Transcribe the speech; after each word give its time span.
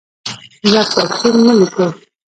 دوه 0.69 0.81
کتابچې 0.91 1.27
مه 1.45 1.53
لیکئ. 1.59 1.89